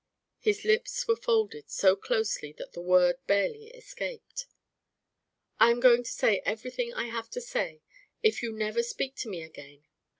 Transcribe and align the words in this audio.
His 0.39 0.65
lips 0.65 1.07
were 1.07 1.15
folded 1.15 1.69
so 1.69 1.95
closely 1.95 2.51
that 2.53 2.73
the 2.73 2.81
word 2.81 3.17
barely 3.27 3.67
escaped. 3.67 4.47
"I 5.59 5.69
am 5.69 5.79
going 5.79 6.01
to 6.01 6.09
say 6.11 6.41
everything 6.43 6.91
I 6.91 7.05
have 7.05 7.29
to 7.29 7.39
say, 7.39 7.83
if 8.23 8.41
you 8.41 8.51
never 8.51 8.81
speak 8.81 9.15
to 9.17 9.29
me 9.29 9.43
again. 9.43 9.85